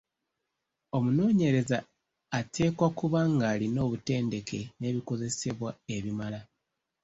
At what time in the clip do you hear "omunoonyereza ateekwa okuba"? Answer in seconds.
0.97-3.19